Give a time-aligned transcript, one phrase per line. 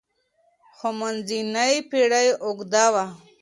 [0.77, 3.05] خو منځنۍ پېړۍ اوږده وه.